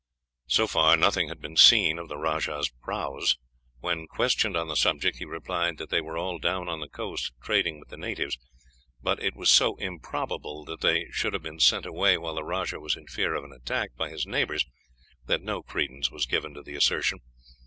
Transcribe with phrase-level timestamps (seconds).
[0.47, 3.37] So far, nothing had been seen of the rajah's prahus.
[3.81, 7.31] When questioned on the subject, he replied that they were all down on the coast,
[7.43, 8.39] trading with the natives;
[9.03, 12.79] but it was so improbable that they should have been sent away while the rajah
[12.79, 14.65] was in fear of an attack by his neighbors
[15.27, 17.19] that no credence was given to the assertion.